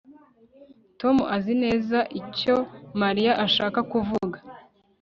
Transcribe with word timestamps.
Tom 0.99 1.17
azi 1.35 1.53
neza 1.63 1.99
icyo 2.21 2.55
Mariya 3.01 3.33
ashaka 3.45 3.79
kuvuga 3.91 4.37